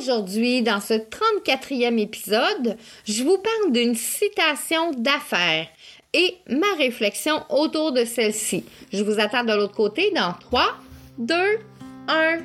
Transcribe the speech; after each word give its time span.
Aujourd'hui, 0.00 0.62
dans 0.62 0.80
ce 0.80 0.94
34e 0.94 1.98
épisode, 1.98 2.78
je 3.04 3.22
vous 3.22 3.36
parle 3.36 3.70
d'une 3.70 3.94
citation 3.94 4.92
d'affaires 4.92 5.66
et 6.14 6.38
ma 6.48 6.74
réflexion 6.78 7.42
autour 7.50 7.92
de 7.92 8.06
celle-ci. 8.06 8.64
Je 8.94 9.02
vous 9.02 9.20
attends 9.20 9.44
de 9.44 9.52
l'autre 9.52 9.74
côté 9.74 10.10
dans 10.16 10.32
3, 10.32 10.62
2, 11.18 11.34
1. 12.08 12.38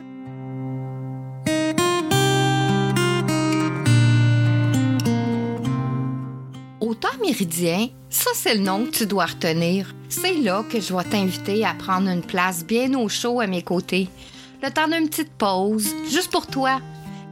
Au 6.81 6.93
temps 6.93 7.07
méridien, 7.21 7.87
ça 8.09 8.31
c'est 8.33 8.55
le 8.55 8.63
nom 8.63 8.83
que 8.83 8.97
tu 8.97 9.05
dois 9.05 9.27
retenir. 9.27 9.95
C'est 10.09 10.33
là 10.33 10.65
que 10.69 10.81
je 10.81 10.93
vais 10.93 11.05
t'inviter 11.05 11.63
à 11.63 11.73
prendre 11.73 12.09
une 12.09 12.21
place 12.21 12.65
bien 12.65 12.93
au 12.95 13.07
chaud 13.07 13.39
à 13.39 13.47
mes 13.47 13.61
côtés. 13.61 14.09
Le 14.61 14.69
temps 14.71 14.89
d'une 14.89 15.07
petite 15.07 15.31
pause, 15.37 15.95
juste 16.09 16.31
pour 16.31 16.47
toi. 16.47 16.81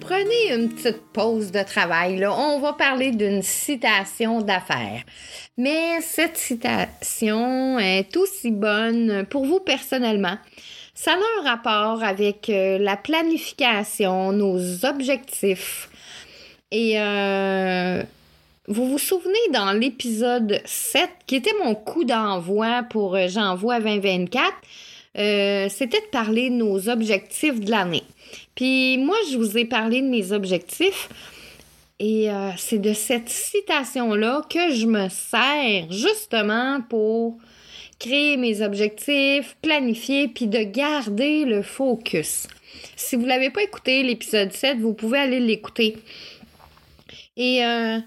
prenez 0.00 0.54
une 0.54 0.68
petite 0.68 1.02
pause 1.12 1.50
de 1.50 1.62
travail. 1.62 2.24
On 2.26 2.58
va 2.60 2.72
parler 2.72 3.10
d'une 3.10 3.42
citation 3.42 4.40
d'affaires. 4.40 5.02
Mais 5.56 6.00
cette 6.00 6.36
citation 6.36 7.78
est 7.78 8.16
aussi 8.16 8.50
bonne 8.50 9.26
pour 9.28 9.44
vous 9.44 9.60
personnellement. 9.60 10.38
Ça 10.94 11.12
a 11.12 11.16
un 11.16 11.48
rapport 11.48 12.02
avec 12.02 12.50
euh, 12.50 12.78
la 12.78 12.96
planification, 12.96 14.32
nos 14.32 14.84
objectifs. 14.84 15.88
Et 16.72 17.00
euh, 17.00 18.02
vous 18.66 18.86
vous 18.86 18.98
souvenez 18.98 19.38
dans 19.52 19.72
l'épisode 19.72 20.60
7, 20.64 21.08
qui 21.26 21.36
était 21.36 21.54
mon 21.64 21.74
coup 21.74 22.04
d'envoi 22.04 22.82
pour 22.90 23.14
euh, 23.14 23.28
J'envoie 23.28 23.78
2024, 23.78 24.52
euh, 25.16 25.68
c'était 25.68 26.00
de 26.00 26.10
parler 26.10 26.50
de 26.50 26.54
nos 26.54 26.88
objectifs 26.88 27.60
de 27.60 27.70
l'année. 27.70 28.04
Puis 28.54 28.98
moi, 28.98 29.16
je 29.30 29.38
vous 29.38 29.56
ai 29.56 29.64
parlé 29.64 30.02
de 30.02 30.08
mes 30.08 30.32
objectifs. 30.32 31.08
Et 32.00 32.30
euh, 32.30 32.50
c'est 32.56 32.78
de 32.78 32.92
cette 32.92 33.28
citation-là 33.28 34.42
que 34.48 34.72
je 34.72 34.86
me 34.86 35.08
sers 35.08 35.90
justement 35.90 36.80
pour 36.88 37.38
créer 37.98 38.36
mes 38.36 38.62
objectifs, 38.62 39.56
planifier, 39.62 40.28
puis 40.28 40.46
de 40.46 40.62
garder 40.62 41.44
le 41.44 41.62
focus. 41.62 42.46
Si 42.94 43.16
vous 43.16 43.22
ne 43.22 43.28
l'avez 43.28 43.50
pas 43.50 43.62
écouté, 43.62 44.04
l'épisode 44.04 44.52
7, 44.52 44.78
vous 44.78 44.94
pouvez 44.94 45.18
aller 45.18 45.40
l'écouter. 45.40 45.96
Et 47.36 47.64
euh, 47.64 47.98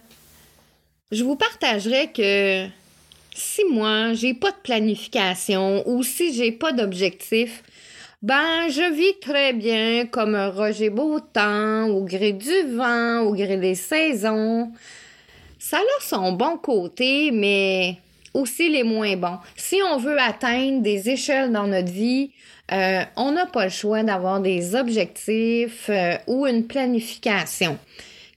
je 1.11 1.23
vous 1.23 1.35
partagerai 1.35 2.11
que 2.13 2.67
si 3.41 3.63
moi, 3.65 4.13
j'ai 4.13 4.33
pas 4.33 4.51
de 4.51 4.61
planification 4.63 5.83
ou 5.87 6.03
si 6.03 6.33
j'ai 6.33 6.51
pas 6.51 6.71
d'objectif, 6.71 7.63
ben, 8.21 8.69
je 8.69 8.93
vis 8.93 9.19
très 9.19 9.51
bien 9.51 10.05
comme 10.05 10.35
un 10.35 10.49
Roger 10.49 10.91
Beautemps, 10.91 11.87
au 11.87 12.03
gré 12.03 12.33
du 12.33 12.75
vent, 12.75 13.21
au 13.21 13.33
gré 13.33 13.57
des 13.57 13.75
saisons. 13.75 14.71
Ça 15.57 15.77
a 15.77 16.01
son 16.01 16.33
bon 16.33 16.57
côté, 16.57 17.31
mais 17.31 17.97
aussi 18.33 18.69
les 18.69 18.83
moins 18.83 19.15
bons. 19.15 19.39
Si 19.55 19.77
on 19.91 19.97
veut 19.97 20.19
atteindre 20.19 20.81
des 20.81 21.09
échelles 21.09 21.51
dans 21.51 21.67
notre 21.67 21.91
vie, 21.91 22.31
euh, 22.71 23.01
on 23.15 23.31
n'a 23.31 23.47
pas 23.47 23.65
le 23.65 23.71
choix 23.71 24.03
d'avoir 24.03 24.39
des 24.39 24.75
objectifs 24.75 25.89
euh, 25.89 26.15
ou 26.27 26.45
une 26.45 26.67
planification. 26.67 27.77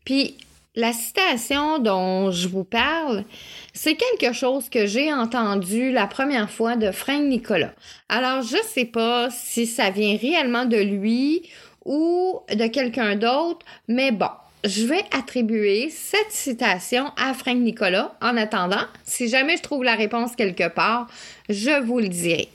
Puis, 0.05 0.37
la 0.75 0.93
citation 0.93 1.79
dont 1.79 2.31
je 2.31 2.49
vous 2.49 2.65
parle, 2.65 3.25
c'est 3.73 3.95
quelque 3.95 4.35
chose 4.35 4.69
que 4.69 4.87
j'ai 4.87 5.13
entendu 5.13 5.93
la 5.93 6.07
première 6.07 6.51
fois 6.51 6.77
de 6.77 6.91
Frank 6.91 7.23
Nicolas. 7.23 7.73
Alors, 8.09 8.43
je 8.43 8.57
sais 8.69 8.85
pas 8.85 9.29
si 9.31 9.67
ça 9.67 9.91
vient 9.91 10.17
réellement 10.17 10.65
de 10.65 10.77
lui 10.77 11.49
ou 11.85 12.41
de 12.51 12.67
quelqu'un 12.67 13.15
d'autre, 13.15 13.65
mais 13.89 14.11
bon, 14.11 14.31
je 14.65 14.87
vais 14.87 15.05
attribuer 15.13 15.91
cette 15.91 16.31
citation 16.31 17.13
à 17.17 17.35
Frank 17.35 17.59
Nicolas. 17.59 18.17
En 18.21 18.37
attendant, 18.37 18.85
si 19.05 19.29
jamais 19.29 19.57
je 19.59 19.63
trouve 19.63 19.85
la 19.85 19.95
réponse 19.95 20.35
quelque 20.35 20.69
part, 20.69 21.07
je 21.49 21.83
vous 21.83 22.01
le 22.01 22.09
dirai. 22.09 22.49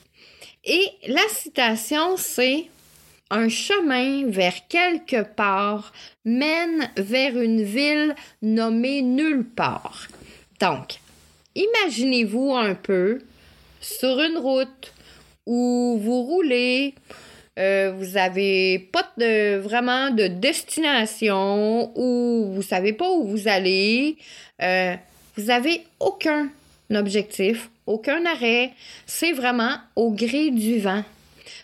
Et 0.66 0.86
la 1.08 1.22
citation, 1.30 2.18
c'est 2.18 2.66
un 3.30 3.50
chemin 3.50 4.28
vers 4.28 4.68
quelque 4.68 5.24
part 5.24 5.94
mène 6.26 6.90
vers 6.98 7.40
une 7.40 7.64
ville 7.64 8.16
nommée 8.42 9.02
nulle 9.02 9.46
part. 9.46 10.08
Donc, 10.60 11.00
imaginez-vous 11.56 12.56
un 12.56 12.76
peu 12.76 13.20
sur 13.82 14.20
une 14.20 14.38
route 14.38 14.94
où 15.46 16.00
vous 16.02 16.24
roulez, 16.24 16.96
euh, 17.58 17.92
vous 17.98 18.18
avez 18.18 18.80
pas 18.92 19.12
de, 19.18 19.58
vraiment 19.58 20.12
de 20.12 20.28
destination, 20.28 21.92
ou 21.96 22.52
vous 22.54 22.62
savez 22.62 22.94
pas 22.94 23.10
où 23.10 23.28
vous 23.28 23.48
allez, 23.48 24.18
euh, 24.62 24.96
vous 25.36 25.50
avez 25.50 25.84
aucun 26.00 26.50
objectif, 26.94 27.70
aucun 27.86 28.26
arrêt, 28.26 28.72
c'est 29.06 29.32
vraiment 29.32 29.76
au 29.96 30.12
gré 30.12 30.52
du 30.52 30.80
vent. 30.80 31.04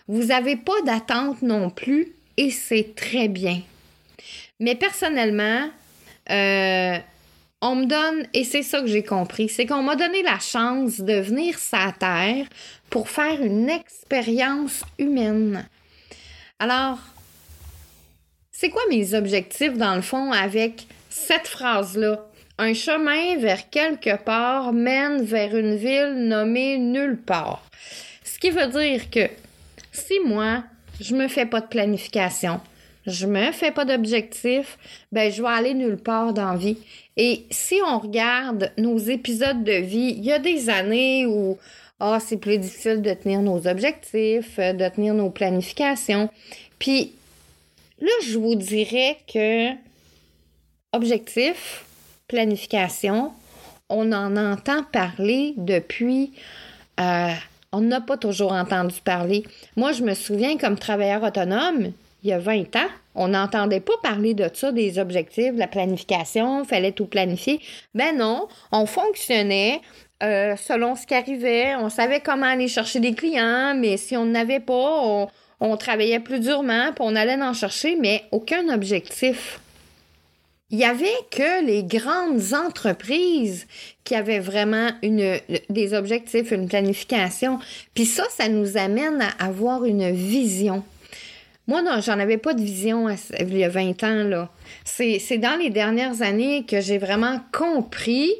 Vous 0.08 0.24
n'avez 0.24 0.56
pas 0.56 0.80
d'attente 0.84 1.42
non 1.42 1.70
plus 1.70 2.12
et 2.36 2.50
c'est 2.50 2.94
très 2.94 3.28
bien. 3.28 3.60
Mais 4.60 4.74
personnellement, 4.74 5.70
euh, 6.30 6.98
on 7.62 7.74
me 7.76 7.86
donne, 7.86 8.26
et 8.34 8.44
c'est 8.44 8.62
ça 8.62 8.80
que 8.80 8.86
j'ai 8.86 9.02
compris, 9.02 9.48
c'est 9.48 9.66
qu'on 9.66 9.82
m'a 9.82 9.96
donné 9.96 10.22
la 10.22 10.38
chance 10.38 11.00
de 11.00 11.14
venir 11.14 11.58
sur 11.58 11.92
Terre 11.98 12.46
pour 12.90 13.08
faire 13.08 13.42
une 13.42 13.68
expérience 13.68 14.82
humaine. 14.98 15.66
Alors, 16.58 16.98
c'est 18.50 18.70
quoi 18.70 18.82
mes 18.88 19.14
objectifs 19.14 19.76
dans 19.76 19.94
le 19.96 20.02
fond 20.02 20.32
avec 20.32 20.86
cette 21.10 21.46
phrase-là? 21.46 22.26
Un 22.58 22.72
chemin 22.72 23.36
vers 23.36 23.68
quelque 23.68 24.16
part 24.16 24.72
mène 24.72 25.22
vers 25.22 25.54
une 25.54 25.76
ville 25.76 26.14
nommée 26.26 26.78
nulle 26.78 27.18
part. 27.18 27.62
Ce 28.24 28.38
qui 28.38 28.48
veut 28.48 28.68
dire 28.68 29.10
que 29.10 29.28
si 29.96 30.20
moi, 30.24 30.64
je 31.00 31.14
me 31.14 31.28
fais 31.28 31.46
pas 31.46 31.60
de 31.60 31.66
planification, 31.66 32.60
je 33.06 33.26
me 33.26 33.52
fais 33.52 33.70
pas 33.70 33.84
d'objectif, 33.84 34.78
ben 35.12 35.30
je 35.30 35.42
vais 35.42 35.48
aller 35.48 35.74
nulle 35.74 35.96
part 35.96 36.32
dans 36.32 36.52
la 36.52 36.56
vie. 36.56 36.78
Et 37.16 37.44
si 37.50 37.76
on 37.86 37.98
regarde 37.98 38.72
nos 38.78 38.98
épisodes 38.98 39.62
de 39.64 39.72
vie, 39.72 40.14
il 40.16 40.24
y 40.24 40.32
a 40.32 40.38
des 40.38 40.68
années 40.68 41.24
où 41.26 41.56
ah, 42.00 42.18
c'est 42.20 42.36
plus 42.36 42.58
difficile 42.58 43.00
de 43.00 43.14
tenir 43.14 43.40
nos 43.40 43.66
objectifs, 43.66 44.58
de 44.58 44.88
tenir 44.88 45.14
nos 45.14 45.30
planifications. 45.30 46.28
Puis 46.78 47.12
là, 48.00 48.12
je 48.26 48.38
vous 48.38 48.54
dirais 48.54 49.16
que 49.32 49.70
objectif, 50.92 51.84
planification, 52.28 53.32
on 53.88 54.12
en 54.12 54.36
entend 54.36 54.82
parler 54.82 55.54
depuis 55.56 56.32
euh, 57.00 57.32
on 57.72 57.80
n'a 57.80 58.00
pas 58.00 58.16
toujours 58.16 58.52
entendu 58.52 58.96
parler. 59.04 59.44
Moi, 59.76 59.92
je 59.92 60.02
me 60.02 60.14
souviens 60.14 60.56
comme 60.56 60.78
travailleur 60.78 61.22
autonome, 61.22 61.92
il 62.22 62.30
y 62.30 62.32
a 62.32 62.38
20 62.38 62.74
ans, 62.76 62.88
on 63.14 63.28
n'entendait 63.28 63.80
pas 63.80 63.94
parler 64.02 64.34
de 64.34 64.48
ça, 64.52 64.72
des 64.72 64.98
objectifs, 64.98 65.54
de 65.54 65.58
la 65.58 65.68
planification, 65.68 66.62
il 66.62 66.66
fallait 66.66 66.92
tout 66.92 67.06
planifier. 67.06 67.60
Ben 67.94 68.16
non, 68.16 68.48
on 68.72 68.86
fonctionnait 68.86 69.80
euh, 70.22 70.56
selon 70.56 70.96
ce 70.96 71.06
qui 71.06 71.14
arrivait. 71.14 71.76
On 71.76 71.88
savait 71.88 72.20
comment 72.20 72.46
aller 72.46 72.68
chercher 72.68 73.00
des 73.00 73.14
clients, 73.14 73.74
mais 73.76 73.96
si 73.96 74.16
on 74.16 74.24
n'avait 74.24 74.60
pas, 74.60 75.28
on, 75.60 75.76
travaillait 75.76 76.20
plus 76.20 76.40
durement, 76.40 76.92
puis 76.92 77.00
on 77.00 77.14
allait 77.16 77.40
en 77.40 77.52
chercher, 77.52 77.96
mais 77.96 78.24
aucun 78.32 78.68
objectif. 78.68 79.60
Il 80.70 80.78
y 80.78 80.84
avait 80.84 81.06
que 81.30 81.64
les 81.64 81.84
grandes 81.84 82.52
entreprises 82.52 83.66
qui 84.02 84.16
avaient 84.16 84.40
vraiment 84.40 84.90
une, 85.02 85.38
des 85.70 85.94
objectifs, 85.94 86.50
une 86.50 86.68
planification. 86.68 87.60
Puis 87.94 88.04
ça, 88.04 88.24
ça 88.30 88.48
nous 88.48 88.76
amène 88.76 89.22
à 89.22 89.46
avoir 89.46 89.84
une 89.84 90.10
vision. 90.10 90.82
Moi, 91.68 91.82
non, 91.82 92.00
j'en 92.00 92.18
avais 92.18 92.38
pas 92.38 92.54
de 92.54 92.62
vision 92.62 93.08
il 93.40 93.58
y 93.58 93.64
a 93.64 93.68
20 93.68 94.02
ans, 94.04 94.24
là. 94.24 94.50
C'est 94.84 95.38
dans 95.38 95.58
les 95.58 95.70
dernières 95.70 96.22
années 96.22 96.64
que 96.64 96.80
j'ai 96.80 96.98
vraiment 96.98 97.40
compris 97.52 98.32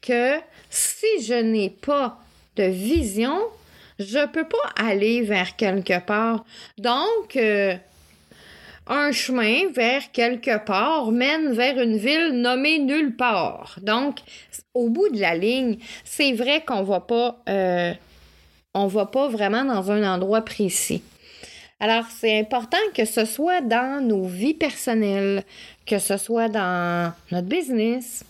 que 0.00 0.34
si 0.70 1.22
je 1.22 1.34
n'ai 1.34 1.70
pas 1.70 2.18
de 2.56 2.64
vision, 2.64 3.38
je 3.98 4.26
peux 4.26 4.44
pas 4.44 4.72
aller 4.76 5.22
vers 5.22 5.56
quelque 5.56 5.98
part. 6.00 6.44
Donc, 6.76 7.36
euh, 7.36 7.74
un 8.88 9.12
chemin 9.12 9.70
vers 9.72 10.10
quelque 10.12 10.64
part 10.64 11.10
mène 11.12 11.52
vers 11.52 11.78
une 11.78 11.96
ville 11.96 12.40
nommée 12.40 12.78
nulle 12.78 13.14
part. 13.16 13.78
Donc, 13.82 14.20
au 14.74 14.88
bout 14.88 15.08
de 15.10 15.20
la 15.20 15.34
ligne, 15.34 15.78
c'est 16.04 16.32
vrai 16.32 16.64
qu'on 16.64 16.82
va 16.82 17.00
pas, 17.00 17.42
euh, 17.48 17.92
va 18.74 19.06
pas 19.06 19.28
vraiment 19.28 19.64
dans 19.64 19.90
un 19.90 20.14
endroit 20.14 20.42
précis. 20.42 21.02
Alors, 21.80 22.04
c'est 22.10 22.40
important 22.40 22.78
que 22.94 23.04
ce 23.04 23.24
soit 23.24 23.60
dans 23.60 24.04
nos 24.04 24.24
vies 24.24 24.54
personnelles, 24.54 25.44
que 25.86 25.98
ce 25.98 26.16
soit 26.16 26.48
dans 26.48 27.12
notre 27.30 27.46
business, 27.46 28.24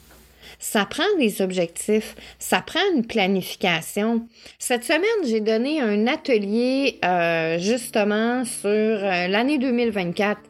ça 0.58 0.84
prend 0.84 1.04
des 1.18 1.40
objectifs, 1.40 2.16
ça 2.38 2.60
prend 2.60 2.80
une 2.94 3.06
planification. 3.06 4.26
Cette 4.58 4.84
semaine, 4.84 5.24
j'ai 5.24 5.40
donné 5.40 5.80
un 5.80 6.06
atelier 6.06 6.98
euh, 7.04 7.58
justement 7.58 8.44
sur 8.44 8.70
euh, 8.70 9.28
l'année 9.28 9.58
2024 9.58 10.40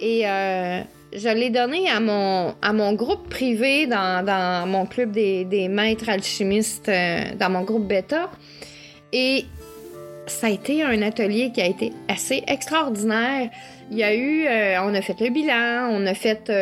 et 0.00 0.28
euh, 0.28 0.80
je 1.14 1.28
l'ai 1.28 1.48
donné 1.48 1.88
à 1.88 1.98
mon, 1.98 2.54
à 2.60 2.72
mon 2.74 2.92
groupe 2.92 3.30
privé 3.30 3.86
dans, 3.86 4.24
dans 4.24 4.68
mon 4.68 4.84
club 4.84 5.12
des, 5.12 5.44
des 5.44 5.68
maîtres 5.68 6.10
alchimistes, 6.10 6.90
dans 7.38 7.50
mon 7.50 7.62
groupe 7.62 7.88
bêta. 7.88 8.30
Et 9.14 9.46
ça 10.26 10.48
a 10.48 10.50
été 10.50 10.82
un 10.82 11.00
atelier 11.00 11.50
qui 11.52 11.62
a 11.62 11.66
été 11.66 11.94
assez 12.08 12.44
extraordinaire. 12.46 13.48
Il 13.90 13.96
y 13.96 14.04
a 14.04 14.14
eu, 14.14 14.46
on 14.82 14.94
a 14.94 15.00
fait 15.00 15.18
le 15.18 15.30
bilan, 15.30 15.88
on 15.90 16.04
a 16.04 16.12
fait 16.12 16.52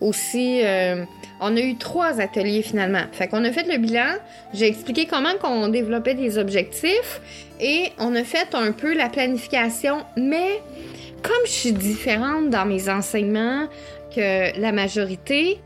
aussi, 0.00 0.60
euh, 0.64 1.04
on 1.40 1.56
a 1.56 1.60
eu 1.60 1.76
trois 1.76 2.20
ateliers 2.20 2.62
finalement. 2.62 3.04
Fait 3.12 3.28
qu'on 3.28 3.44
a 3.44 3.52
fait 3.52 3.66
le 3.70 3.78
bilan, 3.78 4.14
j'ai 4.54 4.68
expliqué 4.68 5.06
comment 5.06 5.34
qu'on 5.40 5.68
développait 5.68 6.14
des 6.14 6.38
objectifs 6.38 7.20
et 7.60 7.92
on 7.98 8.14
a 8.14 8.24
fait 8.24 8.54
un 8.54 8.72
peu 8.72 8.94
la 8.94 9.08
planification, 9.08 10.04
mais 10.16 10.60
comme 11.22 11.46
je 11.46 11.50
suis 11.50 11.72
différente 11.72 12.50
dans 12.50 12.64
mes 12.64 12.88
enseignements 12.88 13.66
que 14.14 14.58
la 14.58 14.72
majorité, 14.72 15.58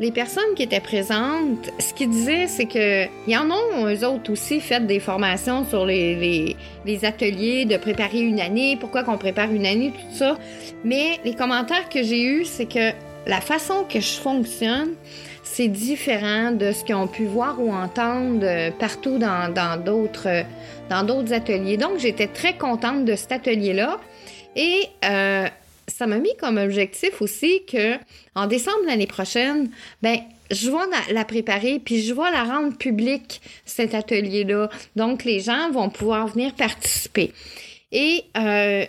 les 0.00 0.10
personnes 0.10 0.54
qui 0.56 0.62
étaient 0.62 0.80
présentes, 0.80 1.70
ce 1.78 1.92
qu'ils 1.92 2.08
disaient, 2.08 2.46
c'est 2.46 2.64
que 2.64 3.04
y 3.28 3.36
en 3.36 3.50
ont 3.50 3.86
eux 3.86 4.04
autres 4.06 4.32
aussi 4.32 4.60
fait 4.60 4.84
des 4.86 4.98
formations 4.98 5.66
sur 5.66 5.84
les, 5.84 6.16
les, 6.16 6.56
les 6.86 7.04
ateliers 7.04 7.66
de 7.66 7.76
préparer 7.76 8.20
une 8.20 8.40
année, 8.40 8.76
pourquoi 8.80 9.04
qu'on 9.04 9.18
prépare 9.18 9.52
une 9.52 9.66
année, 9.66 9.92
tout 9.92 10.16
ça. 10.16 10.38
Mais 10.84 11.20
les 11.24 11.34
commentaires 11.34 11.88
que 11.90 12.02
j'ai 12.02 12.22
eus, 12.22 12.46
c'est 12.46 12.66
que 12.66 12.92
la 13.26 13.40
façon 13.40 13.84
que 13.84 14.00
je 14.00 14.12
fonctionne, 14.12 14.94
c'est 15.42 15.68
différent 15.68 16.52
de 16.52 16.72
ce 16.72 16.84
qu'ils 16.84 16.94
ont 16.94 17.06
pu 17.08 17.24
voir 17.24 17.60
ou 17.60 17.72
entendre 17.72 18.40
euh, 18.42 18.70
partout 18.70 19.18
dans, 19.18 19.52
d'autres 19.82 20.44
dans 20.88 21.02
d'autres 21.04 21.32
ateliers. 21.32 21.76
Donc, 21.76 21.98
j'étais 21.98 22.26
très 22.26 22.56
contente 22.56 23.04
de 23.04 23.16
cet 23.16 23.32
atelier-là. 23.32 24.00
Et 24.56 24.86
euh, 25.04 25.46
ça 25.88 26.06
m'a 26.06 26.18
mis 26.18 26.34
comme 26.38 26.58
objectif 26.58 27.20
aussi 27.20 27.64
que 27.66 27.96
en 28.34 28.46
décembre 28.46 28.84
l'année 28.86 29.06
prochaine, 29.06 29.70
ben 30.02 30.18
je 30.50 30.70
vais 30.70 31.12
la, 31.12 31.24
préparer 31.24 31.80
puis 31.82 32.02
je 32.02 32.12
vais 32.14 32.30
la 32.30 32.44
rendre 32.44 32.76
publique 32.76 33.40
cet 33.64 33.94
atelier-là. 33.94 34.68
Donc 34.96 35.24
les 35.24 35.40
gens 35.40 35.70
vont 35.70 35.88
pouvoir 35.88 36.28
venir 36.28 36.54
participer. 36.54 37.32
Et 37.90 38.24
euh, 38.36 38.84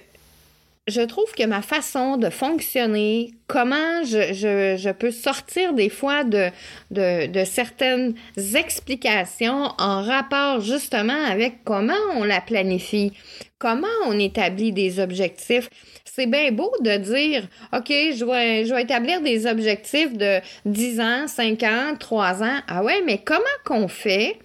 je 0.88 1.01
trouve 1.01 1.31
que 1.31 1.45
ma 1.45 1.62
façon 1.62 2.18
de 2.18 2.30
fonctionner, 2.30 3.31
comment 3.47 4.03
je, 4.03 4.33
je, 4.33 4.75
je 4.77 4.89
peux 4.89 5.12
sortir 5.12 5.74
des 5.74 5.89
fois 5.89 6.25
de, 6.25 6.50
de, 6.91 7.27
de, 7.27 7.45
certaines 7.45 8.15
explications 8.56 9.69
en 9.77 10.01
rapport 10.01 10.59
justement 10.59 11.24
avec 11.25 11.63
comment 11.63 11.94
on 12.15 12.25
la 12.25 12.41
planifie, 12.41 13.13
comment 13.59 13.88
on 14.07 14.19
établit 14.19 14.74
des 14.74 15.00
objectifs. 15.00 15.69
C'est 16.03 16.27
bien 16.27 16.51
beau 16.51 16.71
de 16.81 16.97
dire, 16.97 17.47
OK, 17.71 17.88
je 17.88 18.25
vais, 18.25 18.65
je 18.65 18.74
vais 18.74 18.83
établir 18.83 19.21
des 19.21 19.47
objectifs 19.47 20.13
de 20.13 20.41
10 20.65 21.00
ans, 21.00 21.27
5 21.27 21.63
ans, 21.63 21.95
3 21.97 22.44
ans. 22.44 22.59
Ah 22.68 22.83
ouais, 22.83 23.01
mais 23.06 23.19
comment 23.19 23.44
qu'on 23.65 23.88
fait? 23.88 24.38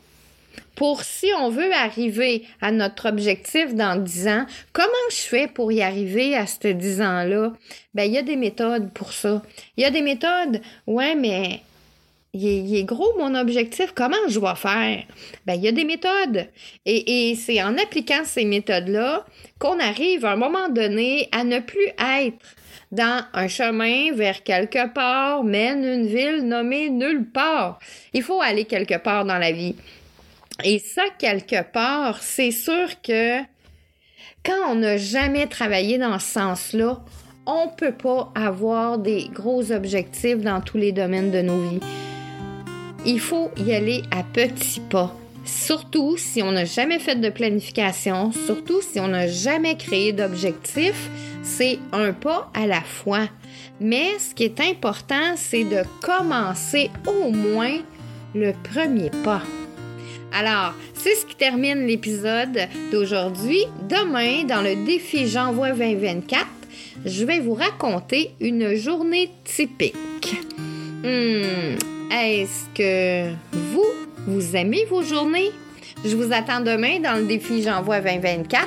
Pour 0.75 1.03
si 1.03 1.27
on 1.41 1.51
veut 1.51 1.73
arriver 1.73 2.45
à 2.61 2.71
notre 2.71 3.09
objectif 3.09 3.75
dans 3.75 4.01
10 4.01 4.29
ans, 4.29 4.47
comment 4.73 4.89
je 5.11 5.17
fais 5.17 5.49
pour 5.49 5.73
y 5.73 5.83
arriver 5.83 6.37
à 6.37 6.47
ce 6.47 6.69
10 6.69 7.03
ans-là? 7.03 7.53
Ben, 7.95 8.05
il 8.05 8.13
y 8.13 8.19
a 8.19 8.23
des 8.23 8.37
méthodes 8.37 8.93
pour 8.93 9.13
ça. 9.13 9.43
Il 9.77 9.83
y 9.83 9.87
a 9.87 9.91
des 9.91 10.03
méthodes, 10.03 10.61
ouais, 10.87 11.17
mais 11.17 11.63
il 12.33 12.77
est, 12.77 12.85
gros 12.85 13.19
mon 13.19 13.35
objectif, 13.35 13.93
comment 13.95 14.17
je 14.29 14.39
vais 14.39 14.55
faire? 14.55 15.03
Ben, 15.47 15.55
il 15.55 15.63
y 15.63 15.69
a 15.69 15.73
des 15.73 15.85
méthodes. 15.85 16.47
Et, 16.85 17.31
et 17.31 17.35
c'est 17.35 17.63
en 17.63 17.77
appliquant 17.77 18.23
ces 18.25 18.45
méthodes-là 18.45 19.27
qu'on 19.59 19.81
arrive 19.81 20.25
à 20.25 20.33
un 20.33 20.37
moment 20.37 20.69
donné 20.69 21.29
à 21.33 21.43
ne 21.43 21.59
plus 21.59 21.89
être 21.99 22.47
dans 22.93 23.25
un 23.33 23.49
chemin 23.49 24.13
vers 24.13 24.43
quelque 24.43 24.89
part 24.93 25.45
mène 25.45 25.85
une 25.85 26.07
ville 26.07 26.47
nommée 26.47 26.89
nulle 26.91 27.25
part. 27.25 27.79
Il 28.13 28.23
faut 28.23 28.41
aller 28.41 28.65
quelque 28.65 28.99
part 28.99 29.25
dans 29.25 29.39
la 29.39 29.53
vie. 29.53 29.75
Et 30.65 30.79
ça, 30.81 31.03
quelque 31.19 31.63
part, 31.63 32.23
c'est 32.23 32.51
sûr 32.51 33.01
que 33.03 33.41
quand 34.45 34.71
on 34.71 34.75
n'a 34.77 34.97
jamais 34.97 35.47
travaillé 35.47 35.99
dans 35.99 36.19
ce 36.19 36.27
sens-là, 36.27 37.01
on 37.47 37.69
peut 37.69 37.93
pas 37.93 38.33
avoir 38.35 38.99
des 38.99 39.29
gros 39.33 39.73
objectifs 39.73 40.39
dans 40.39 40.61
tous 40.61 40.77
les 40.77 40.93
domaines 40.93 41.31
de 41.31 41.43
nos 41.43 41.61
vies. 41.61 41.81
Il 43.07 43.21
faut 43.21 43.51
y 43.57 43.73
aller 43.73 44.03
à 44.11 44.23
petits 44.23 44.81
pas. 44.81 45.15
Surtout 45.45 46.17
si 46.19 46.43
on 46.43 46.53
n'a 46.53 46.67
jamais 46.67 46.99
fait 46.99 47.17
de 47.17 47.31
planification, 47.31 48.33
surtout 48.33 48.83
si 48.83 49.01
on 49.01 49.09
n'a 49.09 49.29
jamais 49.29 49.77
créé 49.77 50.13
d'objectifs, 50.13 51.09
c'est 51.43 51.79
un 51.93 52.13
pas 52.13 52.51
à 52.53 52.67
la 52.67 52.83
fois. 52.83 53.29
Mais 53.81 54.19
ce 54.19 54.35
qui 54.35 54.45
est 54.45 54.61
important, 54.61 55.37
c'est 55.37 55.65
de 55.65 55.85
commencer 56.03 56.91
au 57.07 57.31
moins 57.31 57.79
le 58.35 58.53
premier 58.63 59.11
pas. 59.25 59.43
Alors, 60.33 60.75
c'est 60.95 61.15
ce 61.15 61.27
qui 61.27 61.35
termine 61.35 61.87
l'épisode 61.87 62.69
d'aujourd'hui. 62.93 63.65
Demain, 63.89 64.45
dans 64.45 64.61
le 64.61 64.85
défi 64.85 65.27
J'envoie 65.27 65.73
2024, 65.73 66.47
je 67.07 67.25
vais 67.25 67.41
vous 67.41 67.55
raconter 67.55 68.31
une 68.41 68.75
journée 68.75 69.31
typique. 69.45 70.37
Hmm, 71.03 71.77
est-ce 72.13 72.67
que 72.75 73.31
vous, 73.73 73.87
vous 74.27 74.57
aimez 74.57 74.85
vos 74.91 75.03
journées? 75.03 75.51
Je 76.05 76.15
vous 76.15 76.33
attends 76.33 76.61
demain 76.61 77.01
dans 77.01 77.19
le 77.19 77.27
défi 77.27 77.63
J'envoie 77.63 78.01
2024. 78.01 78.67